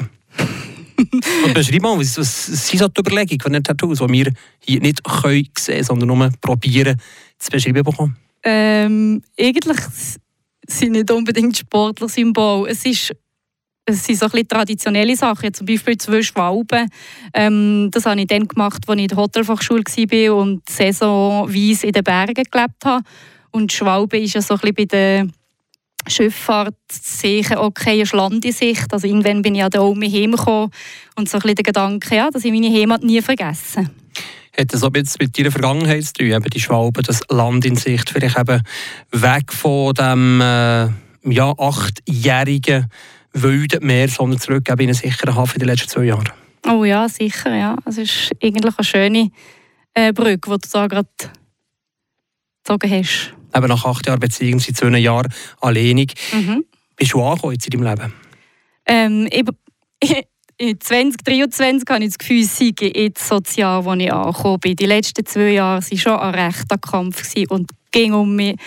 Und 0.97 1.53
beschreib 1.53 1.81
mal, 1.81 1.97
was, 1.97 2.17
was 2.17 2.45
sind 2.45 2.79
so 2.79 2.87
die 2.87 2.99
Überlegungen 2.99 3.39
von 3.39 3.53
den 3.53 3.63
Tattoos, 3.63 3.99
die 3.99 4.07
wir 4.09 4.33
hier 4.59 4.81
nicht 4.81 5.03
können 5.03 5.47
sehen 5.57 5.83
sondern 5.83 6.07
nur 6.07 6.29
probieren 6.41 6.99
zu 7.39 7.49
beschreiben 7.49 7.83
bekommen? 7.83 8.17
Ähm, 8.43 9.21
eigentlich 9.39 9.77
sind 10.67 10.91
nicht 10.93 11.11
unbedingt 11.11 11.57
Sportler-Symbole. 11.57 12.71
Es 12.71 12.85
ist 12.85 13.13
es 13.85 14.05
sind 14.05 14.19
so 14.19 14.27
ein 14.31 14.47
traditionelle 14.47 15.15
Sachen, 15.15 15.53
zum 15.53 15.65
Beispiel 15.65 15.97
zwei 15.97 16.21
Schwalben. 16.21 16.89
Ähm, 17.33 17.89
das 17.91 18.05
habe 18.05 18.21
ich 18.21 18.27
dann 18.27 18.47
gemacht, 18.47 18.83
als 18.87 18.97
ich 18.97 19.03
in 19.03 19.07
der 19.07 19.17
Hotelfachschule 19.17 19.83
war 19.83 20.35
und 20.35 20.69
saisonweise 20.69 21.87
in 21.87 21.93
den 21.93 22.03
Bergen 22.03 22.43
gelebt 22.49 22.85
habe. 22.85 23.03
Und 23.51 23.71
Schwalbe 23.71 24.17
ist 24.17 24.33
ja 24.33 24.41
so 24.41 24.55
ein 24.55 24.73
bei 24.73 24.85
der 24.85 25.27
Schifffahrt 26.07 26.75
sicher 26.89 27.61
okay, 27.61 28.01
eine 28.01 28.19
Landesicht. 28.19 28.91
Also 28.91 29.07
irgendwann 29.07 29.41
bin 29.41 29.55
ich 29.55 29.61
ja 29.61 29.69
da 29.69 29.81
oben 29.81 30.03
heimgekommen 30.03 30.71
und 31.15 31.29
so 31.29 31.37
ein 31.37 31.41
bisschen 31.41 31.55
der 31.55 31.63
Gedanke, 31.63 32.15
ja, 32.15 32.29
dass 32.29 32.45
ich 32.45 32.51
meine 32.51 32.73
Heimat 32.73 33.03
nie 33.03 33.21
vergessen. 33.21 33.89
Hat 34.57 34.73
das 34.73 34.83
auch 34.83 34.91
jetzt 34.95 35.19
mit 35.19 35.37
deiner 35.37 35.51
Vergangenheit 35.51 36.03
zu 36.03 36.13
tun, 36.13 36.43
die 36.53 36.59
Schwalbe, 36.59 37.01
das 37.01 37.21
Land 37.29 37.65
in 37.65 37.75
Sicht, 37.75 38.09
vielleicht 38.09 38.37
eben 38.37 38.61
weg 39.11 39.51
von 39.51 39.93
dem 39.93 40.41
äh, 40.41 40.89
ja, 41.25 41.53
achtjährigen 41.57 42.87
wilden 43.33 43.85
Meer, 43.85 44.07
sondern 44.07 44.39
zurück 44.39 44.67
in 44.69 44.79
einen 44.79 44.93
sicheren 44.93 45.35
Hafen 45.35 45.55
in 45.55 45.59
den 45.59 45.69
letzten 45.69 45.89
zwei 45.89 46.03
Jahren? 46.05 46.29
Oh 46.67 46.83
ja, 46.83 47.09
sicher. 47.09 47.53
Ja. 47.55 47.77
Es 47.85 47.97
ist 47.97 48.31
eigentlich 48.41 48.73
eine 48.77 48.85
schöne 48.85 49.31
äh, 49.93 50.13
Brücke, 50.13 50.49
die 50.51 50.57
du 50.57 50.69
da 50.71 50.87
gerade 50.87 51.09
gezogen 52.63 52.91
hast. 52.91 53.33
Eben 53.55 53.67
nach 53.67 53.85
acht 53.85 54.07
Jahren 54.07 54.19
Beziehung, 54.19 54.59
seit 54.59 54.77
zwei 54.77 54.97
Jahren 54.97 55.31
alleinig. 55.61 56.13
Mhm. 56.31 56.65
Bist 56.95 57.13
du 57.13 57.21
angekommen 57.21 57.53
jetzt 57.53 57.67
in 57.67 57.81
deinem 57.81 57.97
Leben? 57.97 58.13
Ähm, 58.85 59.27
ich, 59.31 60.23
in 60.57 60.79
2023 60.79 61.89
habe 61.89 62.03
ich 62.03 62.09
das 62.09 62.17
Gefühl, 62.17 62.41
es 62.41 62.57
sei 62.57 62.73
jetzt 62.79 63.27
so 63.27 63.39
das 63.39 63.55
Jahr, 63.55 63.83
wo 63.83 63.93
ich 63.93 64.11
angekommen 64.11 64.59
bin. 64.59 64.75
Die 64.75 64.85
letzten 64.85 65.25
zwei 65.25 65.51
Jahre 65.51 65.81
waren 65.81 65.97
schon 65.97 66.17
ein 66.17 66.35
rechter 66.35 66.77
Kampf 66.77 67.33
und 67.49 67.71
ging 67.91 68.13
um 68.13 68.35
mich 68.35 68.57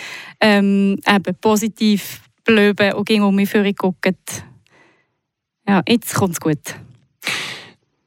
ähm, 0.40 0.98
eben 1.06 1.34
positiv 1.40 2.20
bleiben 2.44 2.92
und 2.92 3.06
ging 3.06 3.22
um 3.22 3.34
mich 3.34 3.48
für 3.48 3.62
geguckt. 3.62 4.44
Ja, 5.68 5.82
jetzt 5.88 6.14
kommt 6.14 6.34
es 6.34 6.40
gut. 6.40 6.76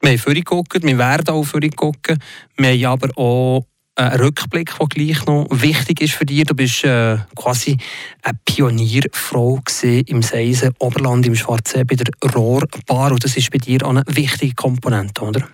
Wir 0.02 0.12
haben 0.12 0.18
vorhin 0.18 0.44
geguckt, 0.44 0.82
wir 0.82 0.98
werden 0.98 1.28
auch 1.30 1.44
vorhin 1.44 1.72
gucken. 1.72 2.18
Wir 2.56 2.90
haben 2.90 3.04
aber 3.04 3.18
auch 3.18 3.66
einen 3.96 4.22
Rückblick, 4.22 4.72
der 4.78 4.88
gleich 4.88 5.26
noch 5.26 5.46
wichtig 5.50 6.02
ist 6.02 6.14
für 6.14 6.26
dich. 6.26 6.46
Du 6.46 6.56
bist 6.56 6.84
äh, 6.86 7.18
quasi 7.36 7.78
eine 8.22 8.40
Pionierfrau 8.46 9.60
im 9.84 10.22
Seisen 10.22 10.74
Oberland 10.80 11.26
im 11.26 11.36
Schwarzsee 11.36 11.84
bei 11.84 11.96
der 11.96 12.08
Rohrbar. 12.34 13.12
Und 13.12 13.24
das 13.24 13.36
ist 13.36 13.52
bei 13.52 13.58
dir 13.58 13.86
auch 13.86 13.90
eine 13.90 14.04
wichtige 14.08 14.56
Komponente, 14.56 15.22
oder? 15.22 15.48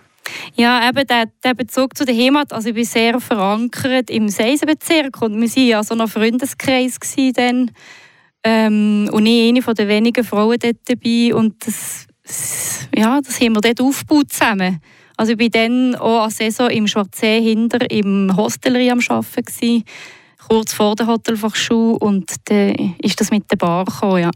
Ja, 0.54 0.88
eben 0.88 1.06
der, 1.06 1.26
der 1.42 1.54
Bezug 1.54 1.96
zu 1.96 2.04
der 2.04 2.14
Heimat. 2.14 2.52
Also 2.52 2.68
ich 2.68 2.74
bin 2.74 2.84
sehr 2.84 3.20
verankert 3.20 4.10
im 4.10 4.28
Seisenbezirk 4.28 5.22
und 5.22 5.40
wir 5.40 5.48
waren 5.48 5.66
ja 5.66 5.82
so 5.82 5.94
ein 5.94 6.06
Freundeskreis 6.08 6.98
dann. 7.34 7.70
Ähm, 8.48 9.08
und 9.10 9.26
ich 9.26 9.48
eine 9.48 9.74
der 9.74 9.88
wenigen 9.88 10.22
Frauen 10.22 10.56
dort 10.60 10.76
dabei. 10.84 11.34
Und 11.34 11.66
das, 11.66 12.06
ja, 12.94 13.20
das 13.20 13.40
haben 13.40 13.56
wir 13.56 13.60
dort 13.60 13.80
aufgebaut 13.80 14.32
zusammen. 14.32 14.80
Also 15.16 15.32
ich 15.32 15.40
war 15.40 15.48
dann 15.48 15.96
auch 15.96 16.24
an 16.24 16.30
Saison 16.30 16.70
im 16.70 16.86
Schwarzsee 16.86 17.42
hinter 17.42 17.90
im 17.90 18.36
Hostellerie 18.36 18.92
am 18.92 19.00
Arbeiten, 19.08 19.82
kurz 20.46 20.74
vor 20.74 20.94
der 20.94 21.08
Hotelfachschule. 21.08 21.98
Und 21.98 22.30
dann 22.44 22.94
ist 23.02 23.20
das 23.20 23.32
mit 23.32 23.50
der 23.50 23.56
Bar 23.56 23.84
gekommen, 23.84 24.22
ja. 24.22 24.30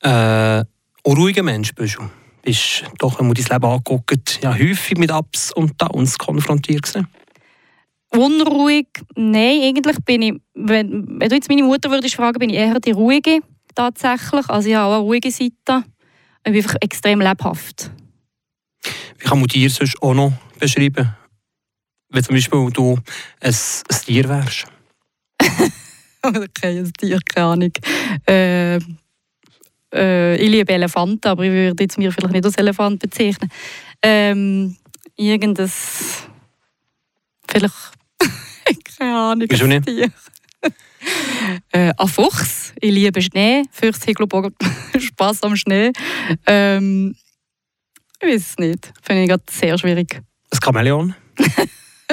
Äh, 0.00 0.64
ein 1.04 1.12
ruhiger 1.12 1.42
Mensch 1.42 1.74
bist 1.74 1.98
du. 1.98 2.08
Bist 2.40 2.84
doch, 2.98 3.18
wenn 3.18 3.26
man 3.26 3.34
dein 3.34 3.44
Leben 3.44 3.70
anguckt, 3.70 4.40
ja, 4.42 4.58
häufig 4.58 4.96
mit 4.96 5.12
Ups 5.12 5.52
und 5.52 5.80
Downs 5.80 6.16
konfrontiert 6.16 6.84
gewesen. 6.84 7.06
Unruhig? 8.14 8.88
Nein, 9.16 9.62
eigentlich 9.62 9.96
bin 10.04 10.22
ich, 10.22 10.34
wenn, 10.54 11.18
wenn 11.18 11.28
du 11.28 11.34
jetzt 11.34 11.48
meine 11.48 11.62
Mutter 11.62 11.90
würdest 11.90 12.14
fragen, 12.14 12.38
bin 12.38 12.50
ich 12.50 12.56
eher 12.56 12.78
die 12.78 12.90
Ruhige 12.90 13.40
tatsächlich. 13.74 14.48
Also 14.48 14.68
ich 14.68 14.74
habe 14.74 14.92
auch 14.92 14.98
eine 14.98 15.02
ruhige 15.02 15.30
Seite. 15.30 15.84
Ich 16.44 16.52
bin 16.52 16.56
einfach 16.56 16.76
extrem 16.80 17.20
lebhaft. 17.20 17.90
Wie 19.18 19.24
kann 19.24 19.38
man 19.38 19.48
dir 19.48 19.70
sonst 19.70 20.00
auch 20.02 20.14
noch 20.14 20.32
beschreiben? 20.58 21.14
Wenn 22.10 22.24
zum 22.24 22.34
Beispiel 22.34 22.70
du 22.70 22.98
ein, 23.40 23.54
ein 23.54 24.00
Tier 24.04 24.28
wärst. 24.28 24.66
okay, 26.22 26.80
ein 26.80 26.92
Tier, 26.92 27.18
keine 27.24 27.46
Ahnung. 27.46 27.72
Äh, 28.28 28.78
äh, 29.94 30.36
ich 30.36 30.50
liebe 30.50 30.72
Elefanten, 30.72 31.28
aber 31.28 31.44
ich 31.44 31.50
würde 31.50 31.82
jetzt 31.82 31.96
mir 31.96 32.12
vielleicht 32.12 32.34
nicht 32.34 32.44
als 32.44 32.56
Elefant 32.56 32.98
bezeichnen. 32.98 33.50
Ähm, 34.02 34.76
irgendein... 35.16 35.70
Vielleicht 37.48 37.74
keine 39.02 39.16
Ahnung. 39.16 39.48
Wieso 39.50 39.66
nicht? 39.66 39.88
äh, 41.72 41.92
ein 41.96 42.08
Fuchs. 42.08 42.72
Ich 42.80 42.92
liebe 42.92 43.20
Schnee. 43.20 43.64
Füchse 43.72 44.12
haben, 44.12 44.54
Spass 45.00 45.42
am 45.42 45.56
Schnee. 45.56 45.92
Ähm, 46.46 47.16
ich 48.20 48.28
weiß 48.28 48.50
es 48.50 48.58
nicht. 48.58 48.92
Finde 49.02 49.22
ich 49.22 49.28
gerade 49.28 49.42
sehr 49.50 49.76
schwierig. 49.76 50.22
Ein 50.50 50.58
Chamäleon? 50.62 51.14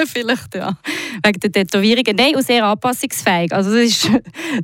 Vielleicht, 0.06 0.54
ja. 0.54 0.78
Wegen 1.22 1.40
der 1.40 1.52
Tätowierungen. 1.52 2.16
Nein, 2.16 2.34
und 2.34 2.44
sehr 2.44 2.64
anpassungsfähig. 2.64 3.52
Also 3.52 3.70
das 3.70 3.82
ist, 3.82 4.10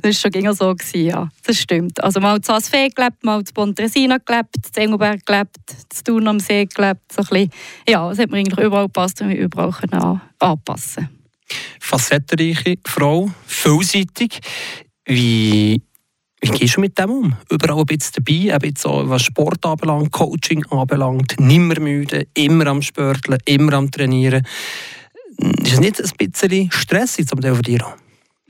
das 0.01 0.09
ist 0.09 0.21
schon 0.21 0.31
immer 0.31 0.53
so 0.53 0.73
gewesen, 0.73 1.05
ja. 1.05 1.29
Das 1.45 1.59
stimmt. 1.59 2.03
Also 2.03 2.19
mal 2.19 2.41
zu 2.41 2.53
Asfee 2.53 2.89
gelebt, 2.89 3.23
mal 3.23 3.43
zu 3.43 3.53
Pontresina 3.53 4.17
gelebt, 4.17 4.55
zu 4.73 4.81
Engelberg 4.81 5.23
gelebt, 5.25 5.57
zu 5.89 6.03
Thun 6.03 6.27
am 6.27 6.39
See 6.39 6.65
gelebt. 6.65 7.11
So 7.11 7.21
ein 7.21 7.27
bisschen, 7.27 7.51
ja, 7.87 8.09
das 8.09 8.17
hat 8.17 8.31
mir 8.31 8.39
eigentlich 8.39 8.65
überall 8.65 8.87
gepasst 8.87 9.21
und 9.21 9.29
wir 9.29 9.37
überall 9.37 9.71
können 9.71 10.19
anpassen 10.39 11.16
Facettenreiche 11.79 12.77
Frau, 12.85 13.29
vielseitig. 13.45 14.39
Wie 15.05 15.81
wie 16.41 16.49
gehst 16.51 16.77
du 16.77 16.81
mit 16.81 16.97
dem 16.99 17.09
um? 17.09 17.35
Überall 17.49 17.79
ein 17.79 17.85
bisschen 17.85 18.23
dabei, 18.23 18.53
ein 18.53 18.59
bisschen 18.59 19.09
was 19.09 19.23
Sport 19.23 19.65
anbelangt, 19.65 20.11
Coaching 20.11 20.63
anbelangt, 20.67 21.39
nimmer 21.39 21.79
müde, 21.79 22.27
immer 22.35 22.67
am 22.67 22.81
Spörteln, 22.83 23.39
immer 23.45 23.73
am 23.73 23.89
Trainieren. 23.89 24.45
Ist 25.37 25.73
es 25.73 25.79
nicht 25.79 25.99
ein 25.99 26.29
bisschen 26.29 26.71
stressig 26.71 27.27
zum 27.27 27.41
Teil 27.41 27.55
für 27.55 27.63
dich? 27.63 27.81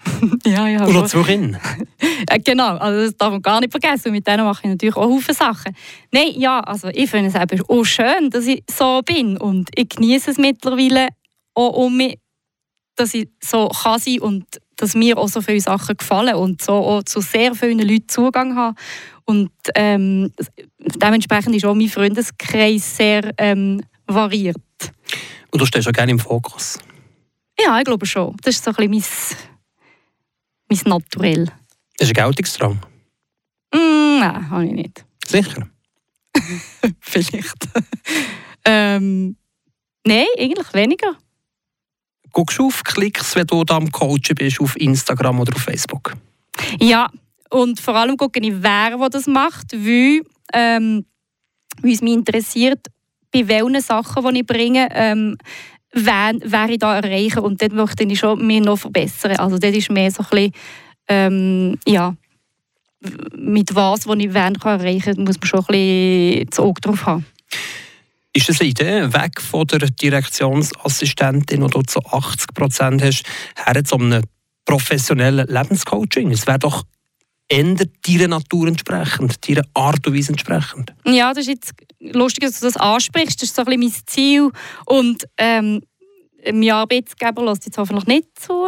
ja, 0.46 0.68
ja. 0.68 0.86
Und 0.86 0.94
noch 0.94 1.08
zwei 1.08 1.24
Kinder. 1.24 1.60
genau, 2.44 2.78
also 2.78 3.06
das 3.06 3.18
darf 3.18 3.32
man 3.32 3.42
gar 3.42 3.60
nicht 3.62 3.72
vergessen. 3.72 4.12
Mit 4.12 4.28
denen 4.28 4.46
mache 4.46 4.62
ich 4.64 4.70
natürlich 4.70 4.96
auch 4.96 5.20
viele 5.20 5.34
Sachen. 5.34 5.76
Nein, 6.12 6.34
ja, 6.36 6.60
also 6.60 6.90
ich 6.90 7.10
finde 7.10 7.30
es 7.30 7.36
eben 7.36 7.64
auch 7.68 7.84
schön, 7.84 8.30
dass 8.30 8.46
ich 8.48 8.64
so 8.70 9.02
bin 9.02 9.38
und 9.38 9.70
ich 9.76 9.90
genieße 9.90 10.32
es 10.32 10.38
mittlerweile 10.38 11.08
auch 11.54 11.86
um 11.86 11.98
mich, 11.98 12.20
dass 12.98 13.14
ich 13.14 13.30
so 13.42 13.70
kann 13.70 14.00
sein 14.00 14.20
und 14.20 14.46
dass 14.76 14.96
mir 14.96 15.18
auch 15.18 15.28
so 15.28 15.42
viele 15.42 15.62
Sachen 15.62 15.98
gefallen 15.98 16.36
und 16.36 16.62
so 16.62 16.74
auch 16.74 17.04
zu 17.04 17.22
sehr 17.22 17.56
vielen 17.56 17.80
Leuten 17.80 18.08
Zugang 18.08 18.56
haben. 18.56 18.76
Und 19.26 19.52
ähm, 19.76 20.32
dementsprechend 20.80 21.56
ist 21.56 21.66
auch 21.66 21.74
mein 21.74 21.90
Freundeskreis 21.90 22.98
sehr 22.98 23.34
ähm, 23.38 23.82
variiert. 24.06 24.58
Und 25.52 25.62
du 25.62 25.66
stehst 25.66 25.88
auch 25.88 25.92
gerne 25.92 26.12
im 26.12 26.20
Fokus? 26.20 26.80
Ja, 27.60 27.78
ich 27.80 27.86
glaube 27.86 28.06
schon. 28.06 28.36
Das 28.44 28.56
ist 28.56 28.64
so 28.64 28.72
ein 28.72 28.92
bisschen 28.92 29.38
mein, 30.70 30.80
mein 30.86 30.92
Naturell. 30.92 31.46
Das 31.98 32.08
ist 32.08 32.18
ein 32.18 32.24
Geltungsdrang? 32.24 32.80
Mm, 33.74 34.20
nein, 34.20 34.50
habe 34.50 34.66
ich 34.66 34.72
nicht. 34.74 35.06
Sicher? 35.26 35.68
Vielleicht. 37.00 37.68
ähm, 38.66 39.36
nein, 40.06 40.28
eigentlich 40.38 40.74
weniger. 40.74 41.18
Guckst 42.38 42.60
auf 42.60 42.84
Klicks, 42.84 43.36
wenn 43.36 43.48
du 43.48 43.64
da 43.64 43.78
am 43.78 43.92
Coachen 43.92 44.36
bist, 44.36 44.62
auf 44.62 44.80
Instagram 44.80 45.40
oder 45.40 45.56
auf 45.56 45.64
Facebook? 45.64 46.14
Ja, 46.80 47.10
und 47.50 47.80
vor 47.80 47.96
allem 47.96 48.16
gucke 48.16 48.40
ich, 48.40 48.54
wer 48.62 49.10
das 49.10 49.26
macht, 49.26 49.72
wie, 49.74 50.22
ähm, 50.54 51.04
wie 51.82 51.94
es 51.94 52.02
mich 52.04 52.14
interessiert, 52.14 52.86
bei 53.34 53.48
welchen 53.48 53.82
Sachen, 53.82 54.36
die 54.36 54.42
ich 54.42 54.46
bringe, 54.46 54.88
ähm, 54.92 55.36
wen, 55.94 56.40
wer 56.46 56.70
ich 56.70 56.78
da 56.78 56.98
erreiche. 56.98 57.42
Und 57.42 57.60
dort 57.60 57.74
möchte 57.74 58.04
ich 58.04 58.20
schon 58.20 58.46
mich 58.46 58.62
noch 58.62 58.78
verbessern. 58.78 59.38
Also 59.38 59.58
das 59.58 59.76
ist 59.76 59.90
mehr 59.90 60.12
so 60.12 60.22
ein 60.22 60.30
bisschen, 60.30 60.52
ähm, 61.08 61.80
ja, 61.88 62.14
mit 63.36 63.74
was, 63.74 64.06
was 64.06 64.20
ich 64.20 64.32
wen 64.32 64.54
erreichen 64.54 65.16
kann, 65.16 65.24
muss 65.24 65.40
man 65.40 65.48
schon 65.48 65.62
ein 65.62 65.66
bisschen 65.66 66.50
das 66.52 66.60
Auge 66.60 66.82
drauf 66.82 67.04
haben. 67.04 67.26
Ist 68.38 68.50
das 68.50 68.62
eine 68.62 68.70
Idee, 68.70 69.14
weg 69.14 69.42
von 69.42 69.66
der 69.66 69.80
Direktionsassistentin, 69.80 71.60
die 71.60 71.70
du 71.72 71.82
zu 71.82 72.00
80 72.06 72.54
Prozent 72.54 73.02
hast, 73.02 73.24
her 73.56 73.84
zu 73.84 73.96
einem 73.96 74.22
professionellen 74.64 75.48
Lebenscoaching? 75.48 76.30
Es 76.30 76.46
wäre 76.46 76.60
doch 76.60 76.84
eher 77.50 77.64
deiner 77.64 78.28
Natur 78.28 78.68
entsprechend, 78.68 79.50
deiner 79.50 79.64
Art 79.74 80.06
und 80.06 80.16
Weise 80.16 80.34
entsprechend. 80.34 80.94
Ja, 81.04 81.34
das 81.34 81.48
ist 81.48 81.50
jetzt 81.50 81.74
lustig, 82.00 82.44
dass 82.44 82.60
du 82.60 82.68
das 82.68 82.78
ansprichst. 82.78 83.42
Das 83.42 83.50
ist 83.50 83.56
so 83.56 83.64
ein 83.64 83.80
bisschen 83.80 83.80
mein 83.80 84.06
Ziel. 84.06 84.52
Und 84.86 85.24
ähm, 85.40 85.82
mein 86.54 86.70
Arbeitsgeber 86.70 87.44
lässt 87.44 87.66
jetzt 87.66 87.80
hoffentlich 87.80 88.06
nicht 88.06 88.40
zu. 88.40 88.68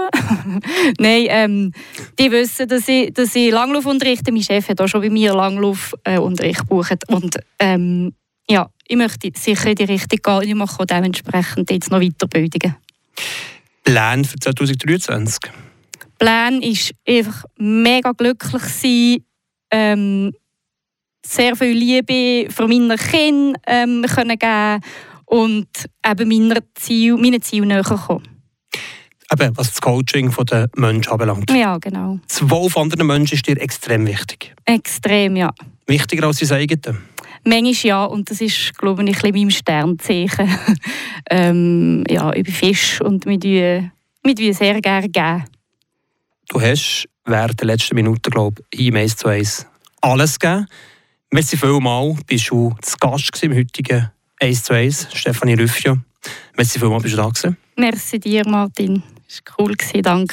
Nein, 0.97 1.27
ähm, 1.29 1.73
die 2.17 2.31
wissen, 2.31 2.67
dass 2.67 2.87
ich, 2.87 3.13
dass 3.13 3.35
ich 3.35 3.51
Langlauf 3.51 3.85
unterrichte. 3.85 4.31
Mein 4.31 4.41
Chef 4.41 4.67
hat 4.67 4.81
auch 4.81 4.87
schon 4.87 5.01
bei 5.01 5.11
mir 5.11 5.35
Langlaufunterricht 5.35 6.59
äh, 6.59 6.63
gebucht. 6.63 7.07
Und 7.07 7.35
ähm, 7.59 8.15
ja, 8.49 8.69
ich 8.87 8.97
möchte 8.97 9.31
sicher 9.35 9.69
in 9.69 9.75
die 9.75 9.83
Richtung 9.83 10.19
gehen 10.21 10.33
und 10.33 10.47
ich 10.47 10.55
mache 10.55 10.79
auch 10.81 10.85
dementsprechend 10.85 11.69
jetzt 11.69 11.91
noch 11.91 11.99
Weiterbildungen. 11.99 12.75
Plan 13.83 14.25
für 14.25 14.37
2023? 14.39 15.51
Plan 16.17 16.61
ist 16.61 16.93
einfach 17.07 17.45
mega 17.57 18.11
glücklich 18.11 18.63
sein, 18.63 19.17
ähm, 19.71 20.33
sehr 21.25 21.55
viel 21.55 21.77
Liebe 21.77 22.51
für 22.51 22.67
meine 22.67 22.97
Kinder 22.97 23.59
ähm, 23.67 24.03
können 24.03 24.37
geben 24.37 24.81
und 25.25 25.67
eben 26.05 26.27
meinen 26.27 26.59
Ziel, 26.75 27.15
meine 27.17 27.39
Ziele 27.39 27.67
näher 27.67 27.83
kommen. 27.83 28.27
Eben, 29.31 29.55
was 29.55 29.69
das 29.69 29.81
Coaching 29.81 30.33
der 30.49 30.69
Menschen 30.75 31.11
anbelangt. 31.11 31.51
Ja, 31.51 31.77
genau. 31.77 32.19
Zwölf 32.27 32.75
andere 32.75 33.03
Menschen 33.03 33.35
ist 33.35 33.47
dir 33.47 33.61
extrem 33.61 34.07
wichtig. 34.07 34.55
Extrem, 34.65 35.35
ja. 35.35 35.53
Wichtiger 35.85 36.25
als 36.25 36.39
sein 36.39 36.59
eigenes? 36.59 36.97
Manchmal 37.45 37.73
ja, 37.83 38.05
und 38.05 38.29
das 38.29 38.41
ist, 38.41 38.77
glaube 38.77 39.03
ich, 39.03 39.23
ein 39.23 39.33
meinem 39.33 39.49
Sternzeichen. 39.49 40.49
ähm, 41.29 42.03
ja, 42.09 42.31
bin 42.31 42.53
Fisch 42.53 43.01
und 43.01 43.25
wir 43.25 43.39
tun, 43.39 44.53
sehr 44.53 44.81
gerne 44.81 45.09
geben. 45.09 45.45
Du 46.49 46.59
hast 46.59 47.07
während 47.25 47.59
der 47.59 47.67
letzten 47.67 47.95
Minuten, 47.95 48.29
glaube 48.29 48.61
ich, 48.71 48.87
im 48.87 48.95
1 48.95 49.17
zu 49.17 49.27
1 49.27 49.67
alles 50.01 50.39
gegeben. 50.39 50.65
Merci 51.31 51.57
vielmals, 51.57 52.23
bist 52.25 52.49
du 52.49 52.75
zu 52.81 52.97
Gast 52.97 53.43
im 53.43 53.53
heutigen 53.53 54.09
1 54.39 54.63
zu 54.63 54.73
1, 54.73 55.09
Stefanie 55.13 55.53
Rüffio. 55.53 55.97
Merci 56.57 56.79
vielmals, 56.79 57.03
bist 57.03 57.13
du 57.13 57.17
da 57.17 57.27
gewesen. 57.27 57.57
Merci 57.75 58.19
dir, 58.19 58.47
Martin. 58.47 59.03
Es 59.27 59.41
war 59.55 59.65
cool, 59.67 59.75
danke. 60.01 60.27